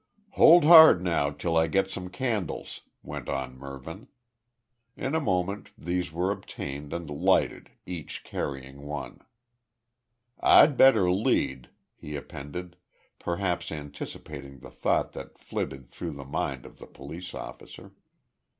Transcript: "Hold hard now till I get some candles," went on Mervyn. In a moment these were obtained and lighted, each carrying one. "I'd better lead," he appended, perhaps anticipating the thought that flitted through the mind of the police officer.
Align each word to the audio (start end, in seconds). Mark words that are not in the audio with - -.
"Hold 0.31 0.65
hard 0.65 1.03
now 1.03 1.29
till 1.29 1.55
I 1.55 1.67
get 1.67 1.91
some 1.91 2.09
candles," 2.09 2.81
went 3.03 3.29
on 3.29 3.55
Mervyn. 3.55 4.07
In 4.97 5.13
a 5.13 5.19
moment 5.19 5.69
these 5.77 6.11
were 6.11 6.31
obtained 6.31 6.91
and 6.91 7.07
lighted, 7.07 7.69
each 7.85 8.23
carrying 8.23 8.81
one. 8.81 9.19
"I'd 10.39 10.75
better 10.75 11.11
lead," 11.11 11.69
he 11.95 12.15
appended, 12.15 12.77
perhaps 13.19 13.71
anticipating 13.71 14.61
the 14.61 14.71
thought 14.71 15.11
that 15.11 15.37
flitted 15.37 15.91
through 15.91 16.13
the 16.13 16.25
mind 16.25 16.65
of 16.65 16.79
the 16.79 16.87
police 16.87 17.35
officer. 17.35 17.91